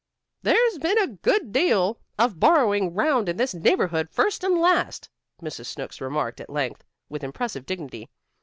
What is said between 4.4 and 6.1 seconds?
and last," Mrs. Snooks